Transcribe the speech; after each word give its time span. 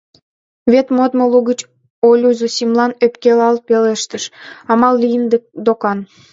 Вет 0.71 0.87
модмо 0.95 1.25
лугыч 1.31 1.59
Олю 2.07 2.31
Зосимлан 2.39 2.91
ӧпкелалт 3.05 3.61
пелештыш: 3.67 4.23
амал 4.71 4.95
лийын 5.01 5.23
докан. 5.65 5.99